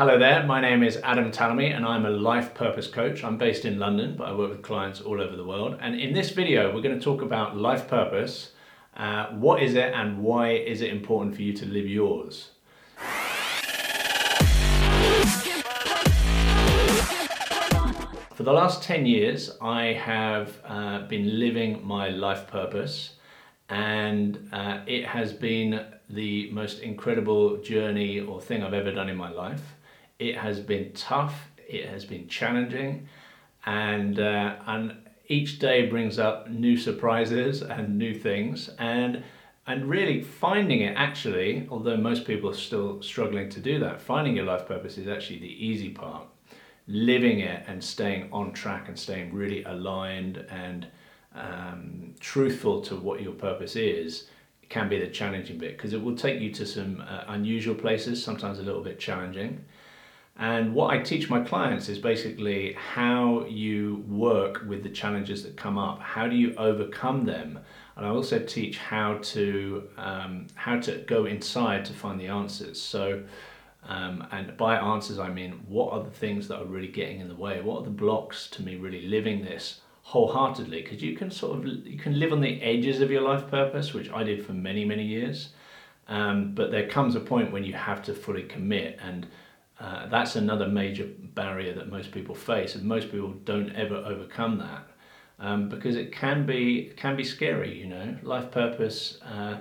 Hello 0.00 0.18
there, 0.18 0.42
my 0.46 0.62
name 0.62 0.82
is 0.82 0.96
Adam 1.04 1.30
Tallamy 1.30 1.76
and 1.76 1.84
I'm 1.84 2.06
a 2.06 2.10
life 2.10 2.54
purpose 2.54 2.86
coach. 2.86 3.22
I'm 3.22 3.36
based 3.36 3.66
in 3.66 3.78
London, 3.78 4.14
but 4.16 4.28
I 4.28 4.32
work 4.32 4.48
with 4.48 4.62
clients 4.62 5.02
all 5.02 5.20
over 5.20 5.36
the 5.36 5.44
world. 5.44 5.76
And 5.78 5.94
in 5.94 6.14
this 6.14 6.30
video, 6.30 6.74
we're 6.74 6.80
going 6.80 6.98
to 6.98 7.04
talk 7.04 7.20
about 7.20 7.58
life 7.58 7.86
purpose. 7.86 8.52
Uh, 8.96 9.26
what 9.32 9.62
is 9.62 9.74
it 9.74 9.92
and 9.92 10.22
why 10.22 10.52
is 10.52 10.80
it 10.80 10.88
important 10.88 11.34
for 11.34 11.42
you 11.42 11.52
to 11.52 11.66
live 11.66 11.86
yours? 11.86 12.52
For 18.32 18.42
the 18.42 18.54
last 18.54 18.82
10 18.82 19.04
years, 19.04 19.50
I 19.60 19.92
have 19.92 20.56
uh, 20.64 21.00
been 21.08 21.38
living 21.38 21.86
my 21.86 22.08
life 22.08 22.46
purpose, 22.46 23.16
and 23.68 24.48
uh, 24.50 24.78
it 24.86 25.04
has 25.04 25.34
been 25.34 25.84
the 26.08 26.50
most 26.52 26.78
incredible 26.78 27.58
journey 27.58 28.20
or 28.20 28.40
thing 28.40 28.62
I've 28.62 28.72
ever 28.72 28.92
done 28.92 29.10
in 29.10 29.18
my 29.18 29.30
life. 29.30 29.60
It 30.20 30.36
has 30.36 30.60
been 30.60 30.92
tough, 30.92 31.50
it 31.68 31.88
has 31.88 32.04
been 32.04 32.28
challenging, 32.28 33.08
and, 33.66 34.20
uh, 34.20 34.56
and 34.66 34.96
each 35.26 35.58
day 35.58 35.86
brings 35.86 36.18
up 36.20 36.48
new 36.48 36.76
surprises 36.76 37.62
and 37.62 37.98
new 37.98 38.14
things. 38.14 38.70
And 38.78 39.24
and 39.66 39.88
really 39.88 40.20
finding 40.20 40.80
it 40.80 40.94
actually, 40.96 41.68
although 41.70 41.96
most 41.96 42.24
people 42.26 42.50
are 42.50 42.54
still 42.54 43.00
struggling 43.02 43.48
to 43.50 43.60
do 43.60 43.78
that, 43.78 44.00
finding 44.00 44.34
your 44.34 44.46
life 44.46 44.66
purpose 44.66 44.98
is 44.98 45.06
actually 45.06 45.38
the 45.38 45.64
easy 45.66 45.90
part 45.90 46.26
living 46.90 47.38
it 47.38 47.64
and 47.68 47.82
staying 47.82 48.28
on 48.32 48.52
track 48.52 48.88
and 48.88 48.98
staying 48.98 49.32
really 49.32 49.62
aligned 49.64 50.44
and 50.50 50.88
um, 51.36 52.12
truthful 52.18 52.80
to 52.82 52.96
what 52.96 53.22
your 53.22 53.32
purpose 53.32 53.76
is 53.76 54.26
can 54.68 54.88
be 54.88 54.98
the 54.98 55.06
challenging 55.06 55.56
bit 55.56 55.76
because 55.76 55.92
it 55.92 56.02
will 56.02 56.16
take 56.16 56.40
you 56.40 56.50
to 56.52 56.66
some 56.66 57.00
uh, 57.08 57.24
unusual 57.28 57.76
places, 57.76 58.22
sometimes 58.22 58.58
a 58.58 58.62
little 58.62 58.82
bit 58.82 58.98
challenging. 58.98 59.64
And 60.40 60.74
what 60.74 60.90
I 60.90 60.98
teach 60.98 61.28
my 61.28 61.40
clients 61.40 61.90
is 61.90 61.98
basically 61.98 62.72
how 62.72 63.44
you 63.44 64.02
work 64.08 64.64
with 64.66 64.82
the 64.82 64.88
challenges 64.88 65.42
that 65.42 65.54
come 65.54 65.76
up. 65.76 66.00
How 66.00 66.26
do 66.26 66.34
you 66.34 66.54
overcome 66.56 67.26
them? 67.26 67.58
And 67.94 68.06
I 68.06 68.08
also 68.08 68.38
teach 68.38 68.78
how 68.78 69.18
to 69.34 69.86
um, 69.98 70.46
how 70.54 70.80
to 70.80 70.96
go 71.06 71.26
inside 71.26 71.84
to 71.84 71.92
find 71.92 72.18
the 72.18 72.28
answers. 72.28 72.80
So 72.80 73.22
um, 73.86 74.26
and 74.32 74.56
by 74.56 74.76
answers, 74.76 75.18
I 75.18 75.28
mean 75.28 75.60
what 75.68 75.92
are 75.92 76.02
the 76.02 76.10
things 76.10 76.48
that 76.48 76.58
are 76.58 76.64
really 76.64 76.88
getting 76.88 77.20
in 77.20 77.28
the 77.28 77.34
way? 77.34 77.60
What 77.60 77.80
are 77.80 77.84
the 77.84 77.90
blocks 77.90 78.48
to 78.52 78.62
me 78.62 78.76
really 78.76 79.02
living 79.02 79.44
this 79.44 79.82
wholeheartedly? 80.04 80.80
Because 80.80 81.02
you 81.02 81.18
can 81.18 81.30
sort 81.30 81.58
of 81.58 81.66
you 81.86 81.98
can 81.98 82.18
live 82.18 82.32
on 82.32 82.40
the 82.40 82.62
edges 82.62 83.02
of 83.02 83.10
your 83.10 83.20
life 83.20 83.46
purpose, 83.50 83.92
which 83.92 84.10
I 84.10 84.22
did 84.22 84.46
for 84.46 84.54
many 84.54 84.86
many 84.86 85.04
years. 85.04 85.50
Um, 86.08 86.54
but 86.54 86.70
there 86.70 86.88
comes 86.88 87.14
a 87.14 87.20
point 87.20 87.52
when 87.52 87.62
you 87.62 87.74
have 87.74 88.02
to 88.04 88.14
fully 88.14 88.44
commit, 88.44 88.98
and 89.02 89.26
uh, 89.80 90.06
that's 90.08 90.36
another 90.36 90.68
major 90.68 91.08
barrier 91.34 91.72
that 91.74 91.88
most 91.88 92.12
people 92.12 92.34
face, 92.34 92.74
and 92.74 92.84
most 92.84 93.10
people 93.10 93.32
don't 93.44 93.74
ever 93.74 93.96
overcome 93.96 94.58
that 94.58 94.86
um, 95.38 95.68
because 95.68 95.96
it 95.96 96.12
can 96.12 96.44
be 96.44 96.92
can 96.96 97.16
be 97.16 97.24
scary. 97.24 97.78
You 97.78 97.86
know, 97.86 98.16
life 98.22 98.50
purpose. 98.50 99.18
Uh, 99.22 99.58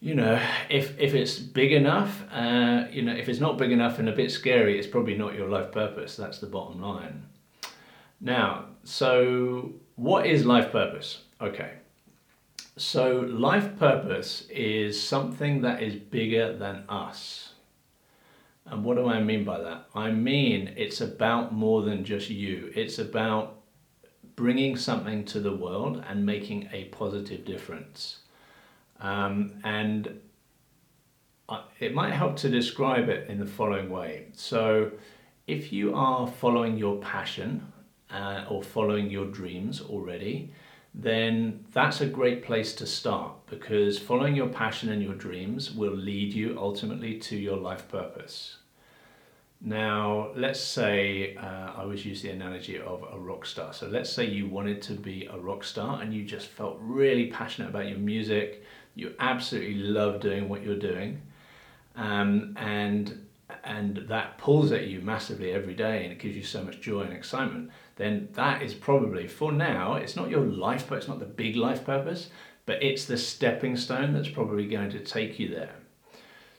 you 0.00 0.14
know, 0.14 0.40
if 0.68 0.98
if 0.98 1.14
it's 1.14 1.38
big 1.38 1.72
enough, 1.72 2.22
uh, 2.30 2.84
you 2.90 3.02
know, 3.02 3.12
if 3.12 3.28
it's 3.28 3.40
not 3.40 3.58
big 3.58 3.72
enough 3.72 3.98
and 3.98 4.08
a 4.08 4.12
bit 4.12 4.30
scary, 4.30 4.78
it's 4.78 4.86
probably 4.86 5.16
not 5.16 5.34
your 5.34 5.48
life 5.48 5.72
purpose. 5.72 6.16
That's 6.16 6.38
the 6.38 6.46
bottom 6.46 6.80
line. 6.80 7.24
Now, 8.20 8.66
so 8.84 9.72
what 9.96 10.26
is 10.26 10.44
life 10.44 10.72
purpose? 10.72 11.22
Okay. 11.40 11.72
So 12.76 13.20
life 13.20 13.78
purpose 13.78 14.46
is 14.48 15.02
something 15.02 15.62
that 15.62 15.82
is 15.82 15.94
bigger 15.94 16.56
than 16.56 16.84
us. 16.88 17.49
And 18.66 18.84
what 18.84 18.96
do 18.96 19.08
I 19.08 19.20
mean 19.20 19.44
by 19.44 19.60
that? 19.60 19.86
I 19.94 20.10
mean 20.10 20.74
it's 20.76 21.00
about 21.00 21.52
more 21.52 21.82
than 21.82 22.04
just 22.04 22.30
you. 22.30 22.72
It's 22.74 22.98
about 22.98 23.56
bringing 24.36 24.76
something 24.76 25.24
to 25.26 25.40
the 25.40 25.54
world 25.54 26.02
and 26.08 26.24
making 26.24 26.68
a 26.72 26.84
positive 26.84 27.44
difference. 27.44 28.18
Um, 29.00 29.54
and 29.64 30.20
it 31.78 31.94
might 31.94 32.12
help 32.12 32.36
to 32.36 32.48
describe 32.48 33.08
it 33.08 33.28
in 33.28 33.38
the 33.38 33.46
following 33.46 33.90
way. 33.90 34.26
So, 34.32 34.92
if 35.46 35.72
you 35.72 35.94
are 35.94 36.28
following 36.28 36.76
your 36.76 36.96
passion 36.98 37.72
uh, 38.10 38.44
or 38.48 38.62
following 38.62 39.10
your 39.10 39.26
dreams 39.26 39.80
already, 39.80 40.52
then 40.92 41.64
that's 41.72 42.00
a 42.00 42.06
great 42.06 42.44
place 42.44 42.74
to 42.74 42.86
start 42.86 43.32
because 43.46 43.98
following 43.98 44.34
your 44.34 44.48
passion 44.48 44.90
and 44.90 45.02
your 45.02 45.14
dreams 45.14 45.72
will 45.72 45.94
lead 45.94 46.32
you 46.32 46.56
ultimately 46.58 47.18
to 47.18 47.36
your 47.36 47.56
life 47.56 47.88
purpose. 47.88 48.56
Now, 49.62 50.30
let's 50.34 50.60
say 50.60 51.36
uh, 51.36 51.72
I 51.76 51.82
always 51.82 52.04
use 52.04 52.22
the 52.22 52.30
analogy 52.30 52.78
of 52.78 53.04
a 53.12 53.18
rock 53.18 53.44
star. 53.44 53.74
So, 53.74 53.88
let's 53.88 54.10
say 54.10 54.24
you 54.24 54.48
wanted 54.48 54.80
to 54.82 54.94
be 54.94 55.26
a 55.26 55.38
rock 55.38 55.64
star 55.64 56.00
and 56.00 56.14
you 56.14 56.24
just 56.24 56.48
felt 56.48 56.78
really 56.80 57.26
passionate 57.26 57.68
about 57.68 57.86
your 57.86 57.98
music 57.98 58.64
you 58.94 59.14
absolutely 59.18 59.74
love 59.74 60.20
doing 60.20 60.48
what 60.48 60.62
you're 60.62 60.76
doing, 60.76 61.22
um, 61.96 62.54
and 62.58 63.26
and 63.64 64.04
that 64.08 64.38
pulls 64.38 64.72
at 64.72 64.86
you 64.86 65.00
massively 65.00 65.52
every 65.52 65.74
day 65.74 66.04
and 66.04 66.12
it 66.12 66.18
gives 66.18 66.36
you 66.36 66.42
so 66.42 66.62
much 66.62 66.80
joy 66.80 67.02
and 67.02 67.12
excitement, 67.12 67.70
then 67.96 68.28
that 68.32 68.62
is 68.62 68.74
probably 68.74 69.26
for 69.26 69.52
now, 69.52 69.94
it's 69.94 70.16
not 70.16 70.30
your 70.30 70.44
life, 70.44 70.86
but 70.88 70.98
it's 70.98 71.08
not 71.08 71.18
the 71.18 71.24
big 71.24 71.56
life 71.56 71.84
purpose, 71.84 72.30
but 72.66 72.82
it's 72.82 73.04
the 73.04 73.16
stepping 73.16 73.76
stone 73.76 74.12
that's 74.12 74.28
probably 74.28 74.66
going 74.66 74.90
to 74.90 75.00
take 75.00 75.38
you 75.38 75.48
there. 75.48 75.74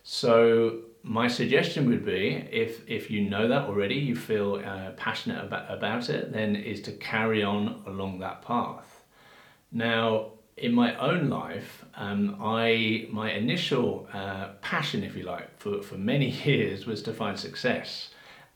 So 0.04 0.82
my 1.04 1.28
suggestion 1.28 1.90
would 1.90 2.06
be 2.06 2.48
if 2.52 2.88
if 2.88 3.10
you 3.10 3.22
know 3.30 3.48
that 3.48 3.64
already, 3.64 3.96
you 3.96 4.16
feel 4.16 4.62
uh, 4.64 4.92
passionate 4.92 5.44
about, 5.44 5.72
about 5.72 6.10
it, 6.10 6.32
then 6.32 6.56
is 6.56 6.82
to 6.84 6.92
carry 6.94 7.44
on 7.44 7.84
along 7.88 8.20
that 8.20 8.42
path. 8.42 9.04
Now, 9.72 10.34
in 10.62 10.74
my 10.74 10.96
own 10.98 11.30
life, 11.30 11.84
um, 11.96 12.38
I 12.40 13.08
my 13.12 13.32
initial 13.32 14.08
uh, 14.14 14.50
passion, 14.62 15.04
if 15.04 15.16
you 15.16 15.24
like, 15.24 15.60
for, 15.60 15.82
for 15.82 15.96
many 15.96 16.30
years 16.46 16.86
was 16.86 17.02
to 17.04 17.14
find 17.14 17.38
success. 17.38 18.10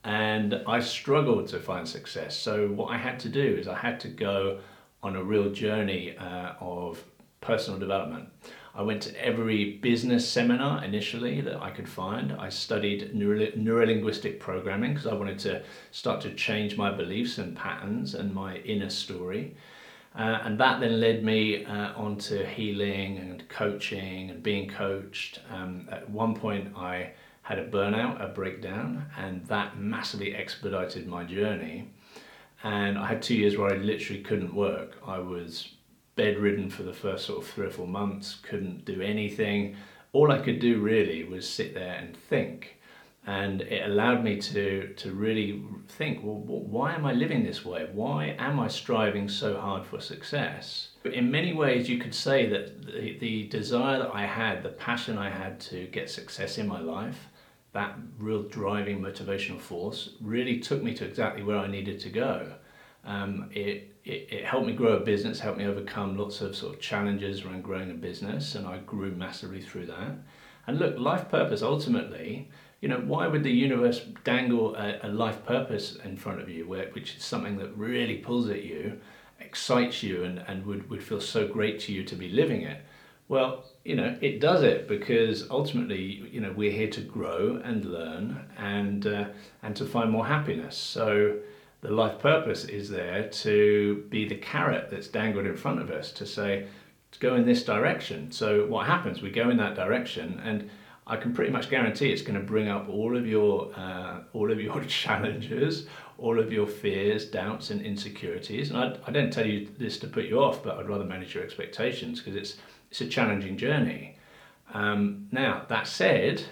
And 0.04 0.62
I 0.68 0.78
struggled 0.80 1.48
to 1.48 1.58
find 1.58 1.86
success. 1.88 2.36
So, 2.36 2.68
what 2.68 2.92
I 2.92 2.96
had 2.96 3.18
to 3.20 3.28
do 3.28 3.56
is 3.60 3.66
I 3.66 3.76
had 3.76 3.98
to 4.00 4.08
go 4.08 4.60
on 5.02 5.16
a 5.16 5.22
real 5.22 5.50
journey 5.50 6.16
uh, 6.16 6.52
of 6.60 7.02
personal 7.40 7.78
development. 7.78 8.28
I 8.74 8.82
went 8.82 9.02
to 9.02 9.24
every 9.24 9.78
business 9.78 10.28
seminar 10.28 10.84
initially 10.84 11.40
that 11.40 11.60
I 11.60 11.70
could 11.70 11.88
find. 11.88 12.32
I 12.32 12.50
studied 12.50 13.14
neuro- 13.14 13.52
neurolinguistic 13.52 14.38
programming 14.38 14.92
because 14.92 15.06
I 15.06 15.14
wanted 15.14 15.38
to 15.40 15.62
start 15.90 16.20
to 16.22 16.34
change 16.34 16.76
my 16.76 16.92
beliefs 16.92 17.38
and 17.38 17.56
patterns 17.56 18.14
and 18.14 18.32
my 18.32 18.58
inner 18.58 18.90
story. 18.90 19.56
Uh, 20.16 20.40
and 20.44 20.58
that 20.58 20.80
then 20.80 20.98
led 20.98 21.22
me 21.22 21.64
uh, 21.66 21.92
onto 21.94 22.42
healing 22.44 23.18
and 23.18 23.46
coaching 23.48 24.30
and 24.30 24.42
being 24.42 24.68
coached. 24.68 25.40
Um, 25.50 25.86
at 25.92 26.08
one 26.08 26.34
point, 26.34 26.74
I 26.74 27.10
had 27.42 27.58
a 27.58 27.68
burnout, 27.68 28.24
a 28.24 28.28
breakdown, 28.28 29.06
and 29.18 29.44
that 29.46 29.78
massively 29.78 30.34
expedited 30.34 31.06
my 31.06 31.22
journey. 31.24 31.90
And 32.64 32.98
I 32.98 33.06
had 33.06 33.22
two 33.22 33.34
years 33.34 33.58
where 33.58 33.72
I 33.72 33.76
literally 33.76 34.22
couldn't 34.22 34.54
work. 34.54 34.96
I 35.06 35.18
was 35.18 35.74
bedridden 36.16 36.70
for 36.70 36.82
the 36.82 36.94
first 36.94 37.26
sort 37.26 37.42
of 37.42 37.48
three 37.48 37.66
or 37.66 37.70
four 37.70 37.86
months, 37.86 38.36
couldn't 38.42 38.86
do 38.86 39.02
anything. 39.02 39.76
All 40.12 40.32
I 40.32 40.38
could 40.38 40.60
do 40.60 40.80
really 40.80 41.24
was 41.24 41.48
sit 41.48 41.74
there 41.74 41.94
and 41.94 42.16
think 42.16 42.75
and 43.26 43.62
it 43.62 43.84
allowed 43.90 44.22
me 44.22 44.40
to 44.40 44.94
to 44.96 45.12
really 45.12 45.62
think 45.88 46.20
well 46.22 46.36
why 46.36 46.94
am 46.94 47.04
i 47.04 47.12
living 47.12 47.44
this 47.44 47.64
way? 47.64 47.88
Why 47.92 48.36
am 48.38 48.60
i 48.60 48.68
striving 48.68 49.28
so 49.28 49.60
hard 49.60 49.84
for 49.84 50.00
success? 50.00 50.88
But 51.02 51.12
in 51.12 51.30
many 51.30 51.52
ways 51.52 51.88
you 51.88 51.98
could 51.98 52.14
say 52.14 52.46
that 52.46 52.86
the, 52.86 53.18
the 53.18 53.48
desire 53.48 53.98
that 53.98 54.14
i 54.14 54.24
had 54.24 54.62
the 54.62 54.68
passion 54.68 55.18
i 55.18 55.28
had 55.28 55.58
to 55.60 55.86
get 55.88 56.08
success 56.08 56.56
in 56.58 56.68
my 56.68 56.80
life 56.80 57.18
that 57.72 57.96
real 58.18 58.44
driving 58.44 59.00
motivational 59.00 59.60
force 59.60 60.10
really 60.20 60.60
took 60.60 60.82
me 60.82 60.94
to 60.94 61.04
exactly 61.04 61.42
where 61.42 61.58
i 61.58 61.66
needed 61.66 62.00
to 62.00 62.10
go. 62.10 62.52
Um, 63.04 63.50
it, 63.52 63.94
it, 64.04 64.28
it 64.32 64.44
helped 64.44 64.66
me 64.66 64.72
grow 64.72 64.94
a 64.94 65.00
business 65.00 65.40
helped 65.40 65.58
me 65.58 65.66
overcome 65.66 66.16
lots 66.16 66.40
of 66.40 66.54
sort 66.56 66.74
of 66.74 66.80
challenges 66.80 67.44
around 67.44 67.62
growing 67.62 67.90
a 67.90 67.94
business 67.94 68.54
and 68.54 68.66
i 68.68 68.78
grew 68.78 69.10
massively 69.10 69.60
through 69.60 69.86
that. 69.86 70.12
And 70.68 70.78
look 70.78 70.96
life 70.98 71.28
purpose 71.28 71.62
ultimately 71.62 72.48
you 72.86 72.92
know, 72.92 73.00
why 73.00 73.26
would 73.26 73.42
the 73.42 73.50
universe 73.50 73.98
dangle 74.22 74.76
a, 74.76 75.00
a 75.02 75.08
life 75.08 75.44
purpose 75.44 75.96
in 76.04 76.16
front 76.16 76.40
of 76.40 76.48
you, 76.48 76.68
where, 76.68 76.88
which 76.90 77.16
is 77.16 77.24
something 77.24 77.58
that 77.58 77.76
really 77.76 78.18
pulls 78.18 78.48
at 78.48 78.62
you, 78.62 79.00
excites 79.40 80.04
you, 80.04 80.22
and, 80.22 80.38
and 80.46 80.64
would, 80.64 80.88
would 80.88 81.02
feel 81.02 81.20
so 81.20 81.48
great 81.48 81.80
to 81.80 81.92
you 81.92 82.04
to 82.04 82.14
be 82.14 82.28
living 82.28 82.62
it? 82.62 82.80
Well, 83.26 83.64
you 83.84 83.96
know, 83.96 84.16
it 84.20 84.38
does 84.38 84.62
it 84.62 84.86
because 84.86 85.50
ultimately, 85.50 86.28
you 86.30 86.40
know, 86.40 86.52
we're 86.56 86.70
here 86.70 86.88
to 86.90 87.00
grow 87.00 87.60
and 87.64 87.84
learn 87.86 88.48
and 88.56 89.04
uh, 89.04 89.24
and 89.64 89.74
to 89.74 89.84
find 89.84 90.12
more 90.12 90.26
happiness. 90.26 90.76
So 90.76 91.38
the 91.80 91.90
life 91.90 92.20
purpose 92.20 92.66
is 92.66 92.88
there 92.88 93.28
to 93.28 94.04
be 94.10 94.28
the 94.28 94.36
carrot 94.36 94.90
that's 94.92 95.08
dangled 95.08 95.46
in 95.46 95.56
front 95.56 95.80
of 95.80 95.90
us 95.90 96.12
to 96.12 96.24
say, 96.24 96.68
go 97.18 97.34
in 97.34 97.46
this 97.46 97.64
direction. 97.64 98.30
So 98.30 98.66
what 98.66 98.86
happens? 98.86 99.22
We 99.22 99.30
go 99.30 99.50
in 99.50 99.56
that 99.56 99.74
direction 99.74 100.40
and 100.44 100.70
I 101.06 101.16
can 101.16 101.32
pretty 101.32 101.52
much 101.52 101.70
guarantee 101.70 102.10
it's 102.10 102.22
going 102.22 102.38
to 102.38 102.44
bring 102.44 102.68
up 102.68 102.88
all 102.88 103.16
of 103.16 103.26
your 103.26 103.72
uh, 103.76 104.20
all 104.32 104.50
of 104.50 104.60
your 104.60 104.82
challenges, 104.88 105.86
all 106.18 106.38
of 106.38 106.52
your 106.52 106.66
fears, 106.66 107.26
doubts, 107.26 107.70
and 107.70 107.80
insecurities. 107.80 108.70
And 108.70 108.78
I, 108.78 108.96
I 109.06 109.10
don't 109.12 109.32
tell 109.32 109.46
you 109.46 109.68
this 109.78 109.98
to 110.00 110.08
put 110.08 110.24
you 110.24 110.40
off, 110.40 110.62
but 110.62 110.78
I'd 110.78 110.88
rather 110.88 111.04
manage 111.04 111.34
your 111.34 111.44
expectations 111.44 112.20
because 112.20 112.34
it's 112.34 112.56
it's 112.90 113.00
a 113.00 113.06
challenging 113.06 113.56
journey. 113.56 114.18
Um, 114.74 115.28
now 115.30 115.62
that 115.68 115.86
said, 115.86 116.42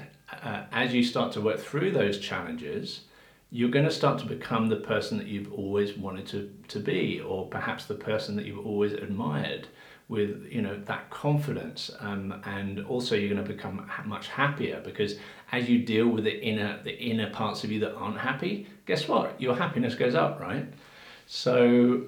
uh, 0.43 0.65
as 0.73 0.95
you 0.95 1.03
start 1.03 1.33
to 1.33 1.41
work 1.41 1.59
through 1.59 1.91
those 1.91 2.19
challenges, 2.19 3.03
you're 3.51 3.71
going 3.71 3.85
to 3.85 3.91
start 3.91 4.19
to 4.21 4.27
become 4.27 4.69
the 4.69 4.77
person 4.77 5.19
that 5.19 5.27
you've 5.27 5.53
always 5.53 5.97
wanted 5.97 6.27
to, 6.27 6.53
to 6.69 6.81
be, 6.81 7.21
or 7.21 7.47
perhaps 7.49 7.85
the 7.85 7.95
person 7.95 8.37
that 8.37 8.45
you've 8.47 8.65
always 8.65 8.93
admired 8.93 9.69
with 10.09 10.47
you 10.51 10.61
know 10.61 10.79
that 10.85 11.09
confidence 11.09 11.91
um, 12.01 12.41
and 12.45 12.85
also 12.87 13.15
you're 13.15 13.33
going 13.33 13.45
to 13.45 13.53
become 13.53 13.89
much 14.05 14.29
happier 14.29 14.81
because 14.85 15.17
as 15.53 15.69
you 15.69 15.79
deal 15.79 16.09
with 16.09 16.25
the 16.25 16.43
inner 16.43 16.81
the 16.85 16.97
inner 16.99 17.31
parts 17.31 17.65
of 17.65 17.73
you 17.73 17.81
that 17.81 17.95
aren't 17.95 18.19
happy 18.19 18.67
guess 18.87 19.09
what? 19.09 19.41
Your 19.41 19.57
happiness 19.57 19.95
goes 19.95 20.15
up 20.15 20.41
right? 20.41 20.67
So 21.27 22.05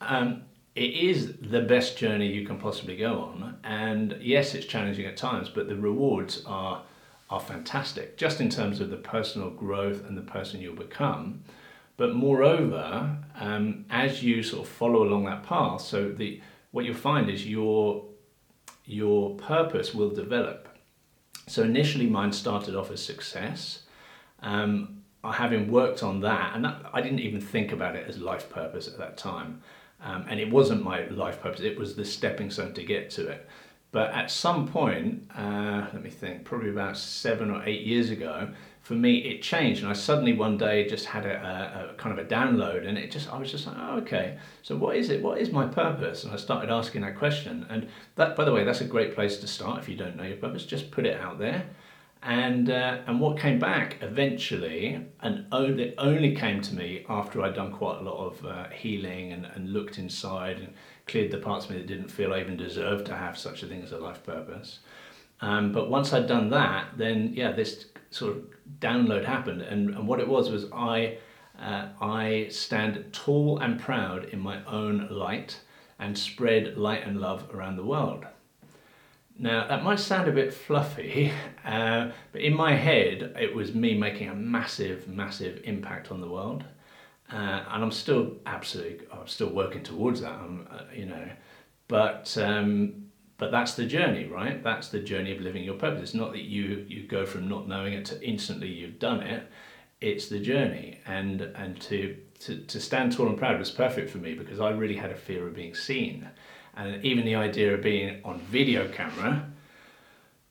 um, 0.00 0.42
it 0.74 0.94
is 0.94 1.34
the 1.40 1.62
best 1.62 1.96
journey 1.96 2.26
you 2.26 2.44
can 2.44 2.58
possibly 2.58 2.96
go 2.96 3.20
on 3.20 3.58
and 3.62 4.16
yes 4.20 4.54
it's 4.54 4.66
challenging 4.66 5.06
at 5.06 5.16
times 5.16 5.48
but 5.48 5.68
the 5.68 5.76
rewards 5.76 6.42
are 6.44 6.82
are 7.30 7.40
fantastic 7.40 8.16
just 8.16 8.40
in 8.40 8.48
terms 8.48 8.80
of 8.80 8.90
the 8.90 8.96
personal 8.96 9.50
growth 9.50 10.04
and 10.08 10.16
the 10.18 10.22
person 10.22 10.60
you'll 10.60 10.74
become. 10.74 11.44
But 11.96 12.16
moreover 12.16 13.16
um, 13.36 13.84
as 13.90 14.24
you 14.24 14.42
sort 14.42 14.66
of 14.66 14.72
follow 14.72 15.04
along 15.04 15.26
that 15.26 15.44
path 15.44 15.82
so 15.82 16.08
the 16.08 16.40
what 16.70 16.84
you'll 16.84 16.94
find 16.94 17.30
is 17.30 17.46
your 17.46 18.04
your 18.84 19.34
purpose 19.36 19.94
will 19.94 20.10
develop. 20.10 20.68
So 21.46 21.62
initially, 21.62 22.06
mine 22.06 22.32
started 22.32 22.74
off 22.74 22.90
as 22.90 23.04
success. 23.04 23.82
Um, 24.40 25.02
having 25.24 25.70
worked 25.70 26.02
on 26.02 26.20
that, 26.20 26.54
and 26.54 26.64
that, 26.64 26.82
I 26.92 27.00
didn't 27.00 27.20
even 27.20 27.40
think 27.40 27.72
about 27.72 27.96
it 27.96 28.08
as 28.08 28.18
life 28.18 28.48
purpose 28.48 28.88
at 28.88 28.98
that 28.98 29.16
time, 29.16 29.62
um, 30.02 30.24
and 30.28 30.40
it 30.40 30.50
wasn't 30.50 30.82
my 30.82 31.06
life 31.08 31.40
purpose. 31.40 31.60
It 31.60 31.78
was 31.78 31.96
the 31.96 32.04
stepping 32.04 32.50
stone 32.50 32.72
to 32.74 32.84
get 32.84 33.10
to 33.10 33.28
it. 33.28 33.46
But 33.90 34.10
at 34.10 34.30
some 34.30 34.68
point, 34.68 35.30
uh, 35.34 35.86
let 35.92 36.02
me 36.02 36.10
think, 36.10 36.44
probably 36.44 36.70
about 36.70 36.98
seven 36.98 37.50
or 37.50 37.62
eight 37.64 37.86
years 37.86 38.10
ago, 38.10 38.50
for 38.82 38.94
me 38.94 39.18
it 39.18 39.42
changed. 39.42 39.82
And 39.82 39.90
I 39.90 39.94
suddenly 39.94 40.34
one 40.34 40.58
day 40.58 40.86
just 40.86 41.06
had 41.06 41.24
a, 41.24 41.36
a, 41.36 41.90
a, 41.90 41.94
kind 41.94 42.18
of 42.18 42.24
a 42.24 42.28
download 42.28 42.86
and 42.86 42.98
it 42.98 43.10
just 43.10 43.32
I 43.32 43.38
was 43.38 43.50
just 43.50 43.66
like 43.66 43.76
oh, 43.78 43.96
okay. 43.98 44.38
So 44.62 44.76
what 44.76 44.96
is 44.96 45.10
it? 45.10 45.22
What 45.22 45.38
is 45.38 45.50
my 45.50 45.66
purpose? 45.66 46.24
And 46.24 46.32
I 46.32 46.36
started 46.36 46.70
asking 46.70 47.02
that 47.02 47.18
question. 47.18 47.66
And 47.68 47.88
that 48.16 48.36
by 48.36 48.44
the 48.44 48.52
way 48.52 48.64
that's 48.64 48.80
a 48.80 48.86
great 48.86 49.14
place 49.14 49.38
to 49.38 49.46
start 49.46 49.78
if 49.78 49.88
you 49.88 49.96
don't 49.96 50.16
know 50.16 50.24
your 50.24 50.36
purpose. 50.36 50.64
Just 50.64 50.90
put 50.90 51.06
it 51.06 51.20
out 51.20 51.38
there 51.38 51.64
and 52.22 52.70
uh, 52.70 52.98
and 53.06 53.20
what 53.20 53.38
came 53.38 53.58
back 53.58 53.96
eventually 54.00 55.06
and 55.20 55.46
only, 55.52 55.96
only 55.98 56.34
came 56.34 56.60
to 56.60 56.74
me 56.74 57.04
after 57.08 57.42
I'd 57.42 57.54
done 57.54 57.72
quite 57.72 57.98
a 57.98 58.02
lot 58.02 58.26
of 58.26 58.44
uh, 58.44 58.68
healing 58.70 59.32
and, 59.32 59.46
and 59.46 59.72
looked 59.72 59.98
inside 59.98 60.58
and 60.58 60.74
cleared 61.06 61.30
the 61.30 61.38
parts 61.38 61.66
of 61.66 61.70
me 61.70 61.78
that 61.78 61.86
didn't 61.86 62.10
feel 62.10 62.34
I 62.34 62.40
even 62.40 62.56
deserved 62.56 63.06
to 63.06 63.16
have 63.16 63.38
such 63.38 63.62
a 63.62 63.66
thing 63.66 63.82
as 63.82 63.92
a 63.92 63.98
life 63.98 64.24
purpose 64.24 64.80
um, 65.40 65.72
but 65.72 65.88
once 65.88 66.12
I'd 66.12 66.26
done 66.26 66.50
that 66.50 66.88
then 66.96 67.32
yeah 67.34 67.52
this 67.52 67.86
sort 68.10 68.36
of 68.36 68.44
download 68.80 69.24
happened, 69.24 69.62
and, 69.62 69.90
and 69.90 70.06
what 70.06 70.20
it 70.20 70.28
was 70.28 70.50
was 70.50 70.66
I 70.72 71.18
uh, 71.58 71.88
I 72.00 72.46
stand 72.50 73.12
tall 73.12 73.58
and 73.58 73.80
proud 73.80 74.26
in 74.26 74.38
my 74.38 74.64
own 74.64 75.08
light 75.10 75.60
and 75.98 76.16
spread 76.16 76.76
light 76.76 77.04
and 77.04 77.20
love 77.20 77.50
around 77.52 77.76
the 77.76 77.84
world. 77.84 78.24
Now 79.38 79.66
that 79.68 79.84
might 79.84 80.00
sound 80.00 80.28
a 80.28 80.32
bit 80.32 80.52
fluffy, 80.52 81.32
uh, 81.64 82.10
but 82.32 82.40
in 82.40 82.54
my 82.54 82.74
head 82.74 83.34
it 83.38 83.54
was 83.54 83.74
me 83.74 83.96
making 83.96 84.28
a 84.28 84.34
massive, 84.34 85.06
massive 85.08 85.60
impact 85.64 86.10
on 86.10 86.20
the 86.20 86.28
world, 86.28 86.64
uh, 87.32 87.64
and 87.70 87.84
I'm 87.84 87.92
still 87.92 88.36
absolutely, 88.46 89.06
I'm 89.12 89.28
still 89.28 89.50
working 89.50 89.82
towards 89.82 90.20
that. 90.22 90.32
I'm, 90.32 90.66
uh, 90.70 90.82
you 90.92 91.06
know, 91.06 91.28
but 91.86 92.36
um, 92.38 93.04
but 93.36 93.52
that's 93.52 93.74
the 93.74 93.86
journey 93.86 94.26
right? 94.26 94.62
That's 94.62 94.88
the 94.88 95.00
journey 95.00 95.32
of 95.32 95.40
living 95.40 95.62
your 95.62 95.74
purpose. 95.76 96.02
It's 96.02 96.14
not 96.14 96.32
that 96.32 96.42
you 96.42 96.84
you 96.88 97.06
go 97.06 97.24
from 97.24 97.48
not 97.48 97.68
knowing 97.68 97.92
it 97.92 98.04
to 98.06 98.28
instantly 98.28 98.68
you've 98.68 98.98
done 98.98 99.20
it. 99.20 99.48
It's 100.00 100.28
the 100.28 100.40
journey. 100.40 101.00
And 101.06 101.42
and 101.42 101.80
to 101.82 102.16
to, 102.40 102.58
to 102.58 102.80
stand 102.80 103.12
tall 103.12 103.28
and 103.28 103.38
proud 103.38 103.58
was 103.58 103.70
perfect 103.70 104.10
for 104.10 104.18
me 104.18 104.34
because 104.34 104.60
i 104.60 104.70
really 104.70 104.96
had 104.96 105.10
a 105.10 105.16
fear 105.16 105.46
of 105.46 105.54
being 105.54 105.74
seen 105.74 106.28
and 106.78 107.04
even 107.04 107.24
the 107.24 107.34
idea 107.34 107.74
of 107.74 107.82
being 107.82 108.20
on 108.24 108.38
video 108.40 108.88
camera 108.88 109.46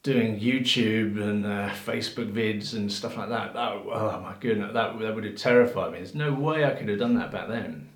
doing 0.04 0.40
youtube 0.40 1.20
and 1.22 1.46
uh, 1.46 1.70
facebook 1.86 2.32
vids 2.32 2.74
and 2.74 2.92
stuff 2.92 3.18
like 3.18 3.30
that 3.30 3.54
that 3.54 3.72
oh 3.72 4.20
my 4.22 4.36
goodness 4.40 4.72
that, 4.74 5.00
that 5.00 5.16
would 5.16 5.24
have 5.24 5.36
terrified 5.36 5.92
me 5.92 5.98
there's 5.98 6.14
no 6.14 6.34
way 6.34 6.64
i 6.64 6.72
could 6.72 6.88
have 6.88 7.00
done 7.00 7.16
that 7.16 7.32
back 7.32 7.48
then 7.48 7.88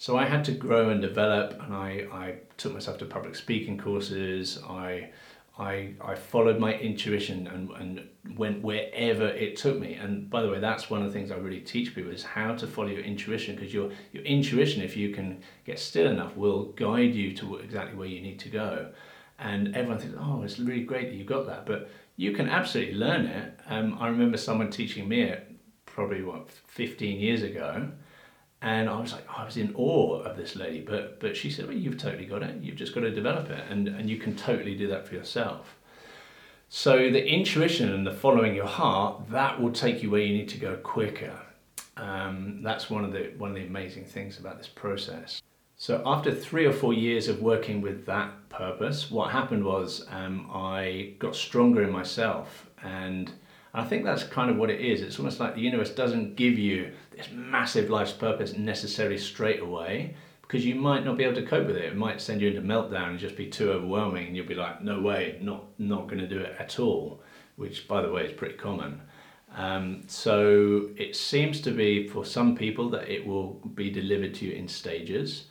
so 0.00 0.16
I 0.16 0.24
had 0.24 0.46
to 0.46 0.52
grow 0.52 0.88
and 0.88 1.02
develop, 1.02 1.62
and 1.62 1.74
I, 1.74 2.06
I 2.10 2.36
took 2.56 2.72
myself 2.72 2.96
to 3.00 3.04
public 3.04 3.34
speaking 3.34 3.76
courses. 3.76 4.58
I, 4.66 5.10
I, 5.60 5.92
I 6.00 6.14
followed 6.14 6.58
my 6.58 6.72
intuition 6.72 7.46
and, 7.46 7.70
and 7.72 8.38
went 8.38 8.62
wherever 8.62 9.26
it 9.26 9.56
took 9.56 9.78
me. 9.78 9.92
And 9.92 10.30
by 10.30 10.40
the 10.40 10.48
way, 10.48 10.58
that's 10.58 10.88
one 10.88 11.02
of 11.02 11.06
the 11.06 11.12
things 11.12 11.30
I 11.30 11.36
really 11.36 11.60
teach 11.60 11.94
people 11.94 12.10
is 12.10 12.22
how 12.22 12.54
to 12.54 12.66
follow 12.66 12.88
your 12.88 13.02
intuition 13.02 13.56
because 13.56 13.74
your, 13.74 13.90
your 14.12 14.22
intuition, 14.24 14.80
if 14.80 14.96
you 14.96 15.10
can 15.10 15.42
get 15.66 15.78
still 15.78 16.10
enough, 16.10 16.34
will 16.34 16.72
guide 16.72 17.14
you 17.14 17.36
to 17.36 17.56
exactly 17.56 17.94
where 17.94 18.08
you 18.08 18.22
need 18.22 18.38
to 18.40 18.48
go. 18.48 18.90
And 19.38 19.76
everyone 19.76 19.98
thinks, 19.98 20.16
oh, 20.18 20.42
it's 20.42 20.58
really 20.58 20.82
great 20.82 21.10
that 21.10 21.16
you 21.16 21.24
got 21.24 21.46
that. 21.46 21.66
But 21.66 21.90
you 22.16 22.32
can 22.32 22.48
absolutely 22.48 22.94
learn 22.94 23.26
it. 23.26 23.60
Um, 23.68 23.98
I 24.00 24.08
remember 24.08 24.38
someone 24.38 24.70
teaching 24.70 25.06
me 25.06 25.22
it 25.24 25.46
probably, 25.84 26.22
what, 26.22 26.50
15 26.68 27.20
years 27.20 27.42
ago 27.42 27.90
and 28.62 28.90
I 28.90 29.00
was 29.00 29.12
like, 29.12 29.24
I 29.34 29.44
was 29.44 29.56
in 29.56 29.74
awe 29.74 30.22
of 30.22 30.36
this 30.36 30.54
lady, 30.54 30.80
but 30.80 31.20
but 31.20 31.36
she 31.36 31.50
said, 31.50 31.66
well, 31.66 31.76
you've 31.76 31.98
totally 31.98 32.26
got 32.26 32.42
it. 32.42 32.62
You've 32.62 32.76
just 32.76 32.94
got 32.94 33.00
to 33.00 33.10
develop 33.10 33.50
it, 33.50 33.64
and 33.70 33.88
and 33.88 34.10
you 34.10 34.18
can 34.18 34.36
totally 34.36 34.74
do 34.74 34.86
that 34.88 35.06
for 35.06 35.14
yourself. 35.14 35.76
So 36.68 37.10
the 37.10 37.26
intuition 37.26 37.92
and 37.92 38.06
the 38.06 38.12
following 38.12 38.54
your 38.54 38.66
heart 38.66 39.30
that 39.30 39.60
will 39.60 39.72
take 39.72 40.02
you 40.02 40.10
where 40.10 40.20
you 40.20 40.32
need 40.32 40.48
to 40.50 40.58
go 40.58 40.76
quicker. 40.76 41.36
Um, 41.96 42.60
that's 42.62 42.88
one 42.88 43.04
of 43.04 43.12
the 43.12 43.32
one 43.38 43.50
of 43.50 43.56
the 43.56 43.66
amazing 43.66 44.04
things 44.04 44.38
about 44.38 44.58
this 44.58 44.68
process. 44.68 45.42
So 45.76 46.02
after 46.04 46.32
three 46.32 46.66
or 46.66 46.72
four 46.72 46.92
years 46.92 47.28
of 47.28 47.40
working 47.40 47.80
with 47.80 48.04
that 48.04 48.50
purpose, 48.50 49.10
what 49.10 49.30
happened 49.30 49.64
was 49.64 50.06
um, 50.10 50.48
I 50.52 51.14
got 51.18 51.34
stronger 51.34 51.82
in 51.82 51.90
myself 51.90 52.68
and 52.82 53.32
I 53.72 53.84
think 53.84 54.04
that's 54.04 54.24
kind 54.24 54.50
of 54.50 54.56
what 54.56 54.70
it 54.70 54.80
is. 54.80 55.00
It's 55.00 55.18
almost 55.18 55.38
like 55.38 55.54
the 55.54 55.60
universe 55.60 55.90
doesn't 55.90 56.36
give 56.36 56.58
you 56.58 56.92
this 57.16 57.28
massive 57.32 57.88
life's 57.88 58.12
purpose 58.12 58.56
necessarily 58.56 59.18
straight 59.18 59.60
away 59.60 60.16
because 60.42 60.66
you 60.66 60.74
might 60.74 61.04
not 61.04 61.16
be 61.16 61.22
able 61.22 61.36
to 61.36 61.46
cope 61.46 61.68
with 61.68 61.76
it. 61.76 61.84
It 61.84 61.96
might 61.96 62.20
send 62.20 62.40
you 62.40 62.48
into 62.48 62.62
meltdown 62.62 63.10
and 63.10 63.18
just 63.18 63.36
be 63.36 63.46
too 63.46 63.70
overwhelming, 63.70 64.26
and 64.26 64.36
you'll 64.36 64.46
be 64.46 64.56
like, 64.56 64.82
"No 64.82 65.00
way, 65.00 65.38
not 65.40 65.66
not 65.78 66.08
going 66.08 66.18
to 66.18 66.26
do 66.26 66.40
it 66.40 66.56
at 66.58 66.80
all." 66.80 67.22
Which, 67.54 67.86
by 67.86 68.02
the 68.02 68.10
way, 68.10 68.24
is 68.26 68.32
pretty 68.32 68.56
common. 68.56 69.00
Um, 69.54 70.02
so 70.06 70.88
it 70.96 71.14
seems 71.14 71.60
to 71.62 71.70
be 71.70 72.08
for 72.08 72.24
some 72.24 72.56
people 72.56 72.88
that 72.90 73.08
it 73.08 73.24
will 73.26 73.60
be 73.74 73.90
delivered 73.90 74.34
to 74.36 74.46
you 74.46 74.52
in 74.52 74.66
stages. 74.66 75.44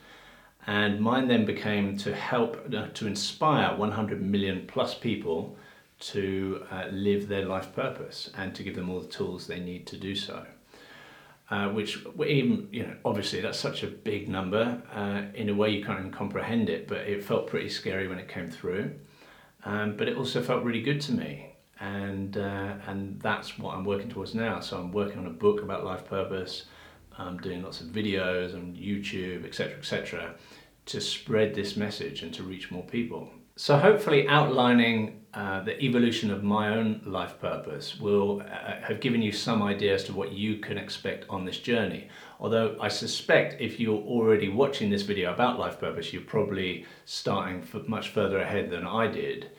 And 0.68 1.00
mine 1.00 1.28
then 1.28 1.46
became 1.46 1.98
to 1.98 2.14
help 2.14 2.74
uh, 2.74 2.88
to 2.94 3.08
inspire 3.08 3.76
100 3.76 4.22
million 4.22 4.66
plus 4.68 4.94
people 4.94 5.58
to 6.00 6.66
uh, 6.72 6.86
live 6.92 7.28
their 7.28 7.46
life 7.46 7.74
purpose 7.76 8.30
and 8.38 8.56
to 8.56 8.64
give 8.64 8.76
them 8.76 8.90
all 8.90 9.02
the 9.02 9.08
tools 9.08 9.48
they 9.48 9.60
need 9.60 9.86
to 9.88 9.98
do 9.98 10.16
so. 10.16 10.46
Uh, 11.52 11.68
which 11.70 11.98
even 12.28 12.68
you 12.72 12.84
know 12.84 12.96
obviously 13.04 13.42
that's 13.42 13.58
such 13.58 13.82
a 13.82 13.88
big 13.88 14.30
number 14.30 14.80
uh, 14.94 15.24
in 15.34 15.50
a 15.50 15.54
way 15.54 15.68
you 15.68 15.84
can't 15.84 15.98
even 15.98 16.12
comprehend 16.12 16.70
it 16.70 16.88
but 16.88 17.00
it 17.00 17.24
felt 17.24 17.48
pretty 17.48 17.68
scary 17.68 18.08
when 18.08 18.20
it 18.20 18.28
came 18.28 18.50
through. 18.50 18.92
Um, 19.66 19.98
but 19.98 20.08
it 20.08 20.16
also 20.16 20.42
felt 20.42 20.64
really 20.64 20.82
good 20.82 21.02
to 21.02 21.12
me. 21.12 21.48
And 21.82 22.38
uh, 22.38 22.74
and 22.88 23.20
that's 23.22 23.58
what 23.58 23.76
I'm 23.76 23.86
working 23.86 24.10
towards 24.10 24.36
now. 24.36 24.60
So 24.60 24.78
I'm 24.78 24.92
working 24.92 25.20
on 25.20 25.26
a 25.26 25.32
book 25.32 25.62
about 25.62 25.86
life 25.86 26.06
purpose. 26.06 26.66
I'm 27.18 27.38
doing 27.38 27.64
lots 27.64 27.82
of 27.82 27.88
videos 27.88 28.54
on 28.54 28.76
YouTube 28.76 29.46
etc 29.46 29.78
etc 29.78 30.36
to 30.86 31.00
spread 31.00 31.54
this 31.54 31.76
message 31.76 32.24
and 32.24 32.34
to 32.34 32.44
reach 32.44 32.72
more 32.72 32.84
people 32.84 33.30
so 33.60 33.78
hopefully 33.78 34.26
outlining 34.30 35.20
uh, 35.34 35.62
the 35.66 35.78
evolution 35.84 36.32
of 36.32 36.44
my 36.46 36.70
own 36.70 37.02
life 37.06 37.38
purpose 37.42 38.00
will 38.00 38.42
uh, 38.42 38.80
have 38.82 39.02
given 39.02 39.22
you 39.22 39.34
some 39.34 39.62
idea 39.62 39.94
as 39.94 40.06
to 40.06 40.14
what 40.14 40.32
you 40.32 40.56
can 40.60 40.78
expect 40.78 41.26
on 41.30 41.44
this 41.44 41.60
journey. 41.60 42.08
Although 42.40 42.78
I 42.80 42.88
suspect 42.88 43.60
if 43.60 43.78
you're 43.78 44.02
already 44.02 44.48
watching 44.48 44.90
this 44.90 45.02
video 45.02 45.34
about 45.34 45.60
life 45.60 45.78
purpose, 45.78 46.14
you're 46.14 46.22
probably 46.22 46.86
starting 47.04 47.68
much 47.86 48.08
further 48.12 48.40
ahead 48.40 48.70
than 48.70 48.88
I 48.88 49.08
did. 49.08 49.52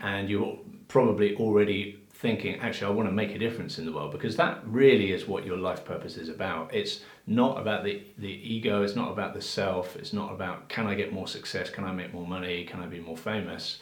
And 0.00 0.30
you're 0.30 0.58
probably 0.88 1.36
already 1.36 2.02
thinking, 2.22 2.54
actually, 2.60 2.86
I 2.92 2.94
want 2.94 3.08
to 3.08 3.12
make 3.22 3.34
a 3.34 3.38
difference 3.38 3.78
in 3.78 3.84
the 3.84 3.92
world 3.92 4.12
because 4.12 4.36
that 4.36 4.60
really 4.64 5.12
is 5.12 5.26
what 5.26 5.44
your 5.44 5.58
life 5.58 5.84
purpose 5.84 6.16
is 6.16 6.28
about. 6.28 6.72
It's 6.72 7.00
not 7.26 7.60
about 7.60 7.82
the, 7.84 8.02
the 8.16 8.34
ego, 8.54 8.82
it's 8.84 8.96
not 8.96 9.10
about 9.10 9.34
the 9.34 9.42
self, 9.42 9.96
it's 9.96 10.12
not 10.12 10.32
about 10.32 10.68
can 10.68 10.86
I 10.86 10.94
get 10.94 11.12
more 11.12 11.28
success, 11.28 11.68
can 11.68 11.84
I 11.84 11.92
make 11.92 12.14
more 12.14 12.26
money, 12.26 12.64
can 12.64 12.80
I 12.80 12.86
be 12.86 13.00
more 13.00 13.18
famous. 13.18 13.80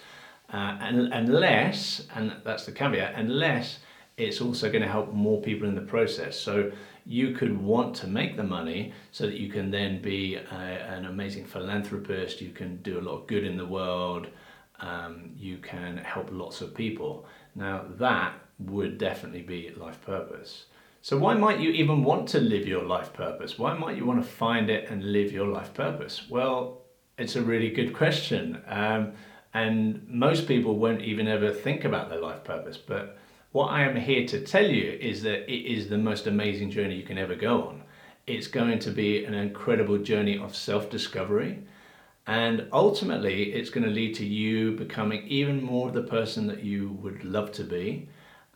uh, 0.52 0.76
and, 0.80 1.12
unless, 1.12 2.06
and 2.14 2.34
that's 2.44 2.66
the 2.66 2.72
caveat, 2.72 3.14
unless 3.14 3.78
it's 4.16 4.40
also 4.40 4.68
going 4.68 4.82
to 4.82 4.88
help 4.88 5.12
more 5.12 5.40
people 5.40 5.68
in 5.68 5.74
the 5.74 5.80
process. 5.80 6.38
So 6.38 6.72
you 7.06 7.32
could 7.34 7.56
want 7.56 7.94
to 7.96 8.06
make 8.06 8.36
the 8.36 8.42
money 8.42 8.92
so 9.12 9.26
that 9.26 9.36
you 9.36 9.48
can 9.48 9.70
then 9.70 10.02
be 10.02 10.36
a, 10.36 10.54
an 10.54 11.06
amazing 11.06 11.46
philanthropist, 11.46 12.40
you 12.40 12.50
can 12.50 12.76
do 12.82 12.98
a 12.98 13.02
lot 13.02 13.20
of 13.20 13.26
good 13.26 13.44
in 13.44 13.56
the 13.56 13.66
world, 13.66 14.26
um, 14.80 15.30
you 15.36 15.58
can 15.58 15.98
help 15.98 16.28
lots 16.30 16.60
of 16.60 16.74
people. 16.74 17.26
Now, 17.54 17.84
that 17.98 18.34
would 18.58 18.98
definitely 18.98 19.42
be 19.42 19.70
life 19.76 20.00
purpose. 20.02 20.66
So, 21.02 21.18
why 21.18 21.34
might 21.34 21.60
you 21.60 21.70
even 21.70 22.04
want 22.04 22.28
to 22.30 22.40
live 22.40 22.68
your 22.68 22.84
life 22.84 23.12
purpose? 23.12 23.58
Why 23.58 23.72
might 23.76 23.96
you 23.96 24.04
want 24.04 24.22
to 24.22 24.28
find 24.28 24.68
it 24.68 24.90
and 24.90 25.12
live 25.12 25.32
your 25.32 25.46
life 25.46 25.72
purpose? 25.72 26.28
Well, 26.28 26.82
it's 27.16 27.36
a 27.36 27.42
really 27.42 27.70
good 27.70 27.94
question. 27.94 28.62
Um, 28.66 29.12
and 29.54 30.06
most 30.08 30.46
people 30.46 30.76
won't 30.76 31.02
even 31.02 31.26
ever 31.26 31.52
think 31.52 31.84
about 31.84 32.08
their 32.08 32.20
life 32.20 32.44
purpose. 32.44 32.76
But 32.76 33.18
what 33.52 33.68
I 33.68 33.82
am 33.82 33.96
here 33.96 34.26
to 34.28 34.40
tell 34.44 34.66
you 34.66 34.92
is 35.00 35.22
that 35.22 35.50
it 35.50 35.66
is 35.66 35.88
the 35.88 35.98
most 35.98 36.26
amazing 36.26 36.70
journey 36.70 36.96
you 36.96 37.02
can 37.02 37.18
ever 37.18 37.34
go 37.34 37.62
on. 37.62 37.82
It's 38.26 38.46
going 38.46 38.78
to 38.80 38.90
be 38.90 39.24
an 39.24 39.34
incredible 39.34 39.98
journey 39.98 40.38
of 40.38 40.54
self 40.54 40.88
discovery. 40.88 41.58
And 42.26 42.68
ultimately, 42.72 43.52
it's 43.52 43.70
going 43.70 43.84
to 43.84 43.90
lead 43.90 44.14
to 44.16 44.26
you 44.26 44.76
becoming 44.76 45.26
even 45.26 45.62
more 45.62 45.90
the 45.90 46.02
person 46.02 46.46
that 46.46 46.62
you 46.62 46.90
would 47.02 47.24
love 47.24 47.50
to 47.52 47.64
be. 47.64 48.08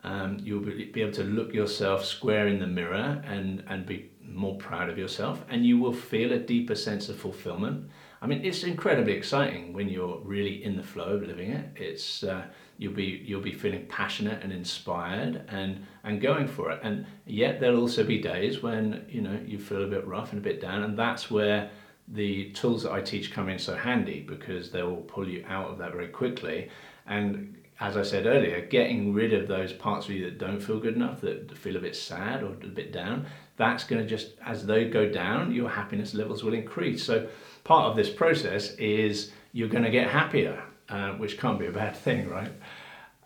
Um, 0.04 0.38
you'll 0.42 0.61
be 0.61 1.00
able 1.00 1.12
to 1.12 1.25
look 1.25 1.54
yourself 1.54 2.04
square 2.04 2.47
in 2.47 2.59
the 2.59 2.66
mirror 2.66 3.23
and, 3.26 3.64
and 3.68 3.87
be 3.87 4.11
more 4.23 4.56
proud 4.56 4.90
of 4.90 4.99
yourself, 4.99 5.44
and 5.49 5.64
you 5.64 5.78
will 5.78 5.92
feel 5.92 6.33
a 6.33 6.38
deeper 6.38 6.75
sense 6.75 7.09
of 7.09 7.16
fulfillment. 7.16 7.88
I 8.21 8.26
mean, 8.26 8.44
it's 8.44 8.64
incredibly 8.64 9.12
exciting 9.12 9.73
when 9.73 9.88
you're 9.88 10.18
really 10.21 10.64
in 10.64 10.76
the 10.76 10.83
flow 10.83 11.16
of 11.16 11.23
living 11.23 11.50
it. 11.50 11.68
It's 11.76 12.25
uh, 12.25 12.44
you'll 12.78 12.94
be 12.94 13.23
you'll 13.25 13.42
be 13.42 13.52
feeling 13.52 13.87
passionate 13.87 14.42
and 14.42 14.52
inspired 14.52 15.44
and 15.49 15.87
and 16.04 16.21
going 16.21 16.49
for 16.49 16.71
it. 16.71 16.80
And 16.83 17.06
yet 17.26 17.61
there'll 17.61 17.80
also 17.80 18.02
be 18.02 18.18
days 18.18 18.62
when 18.62 19.04
you 19.09 19.21
know 19.21 19.38
you 19.44 19.59
feel 19.59 19.85
a 19.85 19.88
bit 19.88 20.06
rough 20.06 20.33
and 20.33 20.40
a 20.40 20.42
bit 20.42 20.61
down, 20.61 20.83
and 20.83 20.99
that's 20.99 21.30
where 21.30 21.71
the 22.08 22.50
tools 22.50 22.82
that 22.82 22.92
I 22.92 23.00
teach 23.00 23.32
come 23.32 23.49
in 23.49 23.58
so 23.58 23.75
handy 23.75 24.20
because 24.20 24.70
they 24.70 24.82
will 24.82 24.96
pull 24.96 25.28
you 25.28 25.44
out 25.49 25.70
of 25.70 25.78
that 25.78 25.92
very 25.92 26.08
quickly. 26.08 26.70
And 27.06 27.56
as 27.80 27.96
I 27.96 28.02
said 28.02 28.26
earlier, 28.26 28.61
getting 28.66 29.12
rid 29.12 29.32
of 29.32 29.49
those 29.49 29.73
parts 29.73 30.06
of 30.06 30.12
you 30.12 30.25
that 30.25 30.38
don't 30.38 30.61
feel 30.61 30.78
good 30.78 30.94
enough, 30.94 31.20
that 31.23 31.56
feel 31.56 31.76
a 31.76 31.80
bit 31.80 31.96
sad 31.96 32.42
or 32.42 32.52
a 32.52 32.68
bit 32.68 32.92
down, 32.92 33.26
that's 33.56 33.84
going 33.84 34.02
to 34.02 34.08
just, 34.08 34.32
as 34.44 34.66
they 34.66 34.88
go 34.88 35.08
down, 35.08 35.52
your 35.52 35.68
happiness 35.68 36.14
levels 36.14 36.42
will 36.44 36.54
increase. 36.54 37.04
So, 37.04 37.28
part 37.64 37.90
of 37.90 37.96
this 37.96 38.11
process 38.11 38.75
is 38.75 39.32
you're 39.52 39.68
going 39.68 39.84
to 39.84 39.90
get 39.90 40.08
happier, 40.08 40.62
uh, 40.88 41.12
which 41.12 41.38
can't 41.38 41.58
be 41.58 41.66
a 41.66 41.73
bad 41.73 41.96
thing, 41.96 42.28
right? 42.28 42.52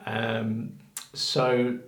Um, 0.06 0.78
so, 1.14 1.78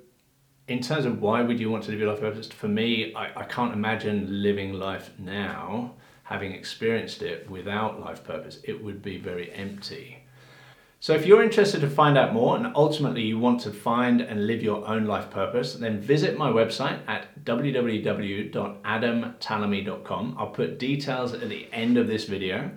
in 0.68 0.80
terms 0.80 1.04
of 1.04 1.20
why 1.20 1.42
would 1.42 1.59
you 1.61 1.70
want 1.70 1.85
to 1.85 1.90
live 1.90 2.00
your 2.00 2.11
life 2.11 2.20
purpose, 2.20 2.49
for 2.49 2.68
me, 2.68 3.14
I, 3.14 3.40
I 3.40 3.44
can't 3.44 3.73
imagine 3.73 4.42
living 4.42 4.75
life 4.75 5.11
now, 5.18 5.94
having 6.30 6.52
experienced 6.52 7.20
it 7.22 7.50
without 7.50 8.00
life 8.00 8.25
purpose. 8.25 8.60
It 8.62 8.82
would 8.82 9.02
be 9.02 9.18
very 9.18 9.52
empty. 9.52 10.25
So 11.00 11.12
if 11.12 11.26
you're 11.26 11.42
interested 11.42 11.80
to 11.80 11.90
find 11.90 12.16
out 12.16 12.32
more 12.32 12.56
and 12.56 12.72
ultimately 12.76 13.22
you 13.22 13.37
want 13.38 13.60
to 13.62 13.72
find 13.72 14.20
and 14.20 14.46
live 14.46 14.62
your 14.62 14.87
own 14.87 15.06
life 15.06 15.28
purpose, 15.30 15.75
then 15.75 16.00
visit 16.00 16.38
my 16.38 16.49
website 16.50 17.00
at 17.08 17.44
www.adamtallamy.com. 17.44 20.37
I'll 20.38 20.46
put 20.46 20.78
details 20.78 21.34
at 21.34 21.49
the 21.49 21.66
end 21.72 21.99
of 21.99 22.06
this 22.06 22.26
video 22.26 22.70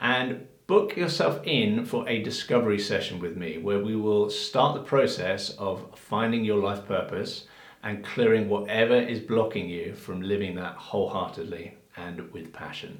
and 0.00 0.48
book 0.66 0.96
yourself 0.96 1.40
in 1.44 1.84
for 1.84 2.08
a 2.08 2.20
discovery 2.22 2.78
session 2.78 3.20
with 3.20 3.36
me 3.36 3.58
where 3.58 3.84
we 3.84 3.94
will 3.94 4.30
start 4.30 4.74
the 4.74 4.82
process 4.82 5.50
of 5.50 5.86
finding 5.96 6.44
your 6.44 6.58
life 6.58 6.84
purpose 6.86 7.44
and 7.84 8.04
clearing 8.04 8.48
whatever 8.48 8.96
is 8.96 9.20
blocking 9.20 9.68
you 9.68 9.94
from 9.94 10.22
living 10.22 10.56
that 10.56 10.74
wholeheartedly 10.74 11.76
and 12.06 12.32
with 12.32 12.52
passion. 12.52 12.98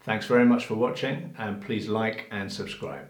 Thanks 0.00 0.26
very 0.26 0.44
much 0.46 0.66
for 0.66 0.74
watching 0.74 1.34
and 1.38 1.62
please 1.62 1.88
like 1.88 2.26
and 2.30 2.50
subscribe. 2.52 3.08